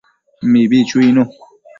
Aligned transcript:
Mibi 0.51 0.77
chuinu 0.89 1.23